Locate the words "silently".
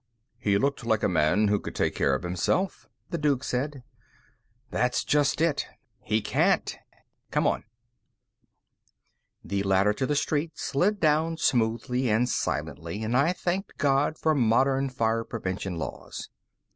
12.27-13.03